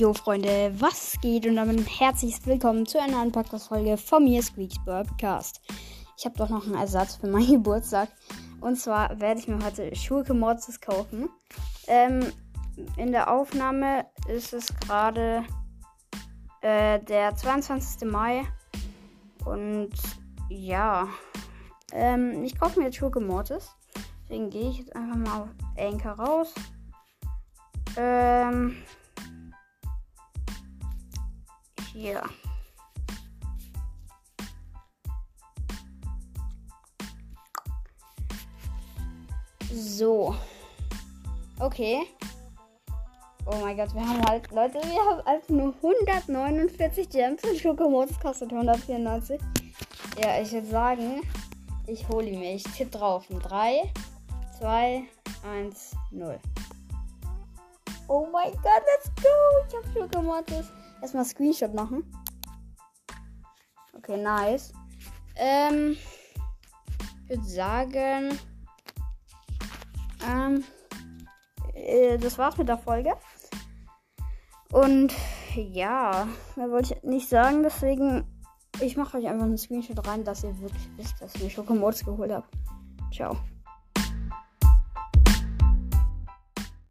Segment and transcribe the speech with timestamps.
[0.00, 5.60] Jo Freunde, was geht und damit herzlich willkommen zu einer neuen von mir, Squeaks Podcast.
[6.16, 8.08] Ich habe doch noch einen Ersatz für meinen Geburtstag.
[8.62, 11.28] Und zwar werde ich mir heute Schurke Mortis kaufen.
[11.86, 12.32] Ähm,
[12.96, 15.44] in der Aufnahme ist es gerade
[16.62, 18.10] äh, der 22.
[18.10, 18.46] Mai.
[19.44, 19.90] Und
[20.48, 21.08] ja,
[21.92, 23.68] ähm, ich kaufe mir jetzt Schurke Mortis.
[24.22, 26.54] Deswegen gehe ich jetzt einfach mal auf Anchor raus.
[27.98, 28.76] Ähm,
[31.92, 32.22] hier.
[39.72, 40.34] So.
[41.58, 42.06] Okay.
[43.46, 48.18] Oh mein Gott, wir haben halt, Leute, wir haben halt nur 149 Gems und Schokomods
[48.20, 49.40] kostet 194.
[50.22, 51.22] Ja, ich würde sagen,
[51.86, 52.54] ich hole ihn mir.
[52.54, 53.26] Ich tippe drauf.
[53.28, 53.92] 3,
[54.58, 55.04] 2,
[55.42, 56.38] 1, 0.
[58.08, 59.28] Oh mein Gott, let's go!
[59.68, 60.79] Ich habe Schokomods.
[61.00, 62.04] Erstmal Screenshot machen.
[63.96, 64.72] Okay, nice.
[65.36, 65.96] Ähm,
[67.24, 68.38] ich würde sagen,
[70.28, 70.64] ähm,
[71.74, 73.12] äh, das war's mit der Folge.
[74.72, 75.14] Und
[75.54, 78.24] ja, mehr wollte ich nicht sagen, deswegen,
[78.80, 82.04] ich mache euch einfach einen Screenshot rein, dass ihr wirklich wisst, dass ich mir Schokomods
[82.04, 82.46] geholt habe.
[83.12, 83.36] Ciao.